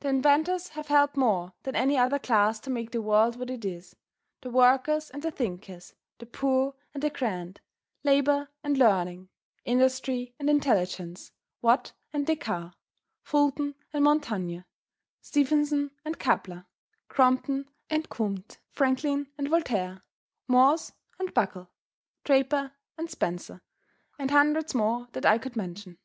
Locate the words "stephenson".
15.22-15.90